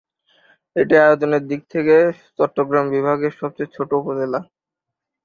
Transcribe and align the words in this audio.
এটি 0.75 0.95
আয়তনের 1.03 1.43
দিক 1.49 1.61
থেকে 1.73 1.95
চট্টগ্রাম 2.37 2.85
বিভাগের 2.95 3.33
সবচেয়ে 3.39 3.73
ছোট 3.75 3.89
উপজেলা। 3.99 4.39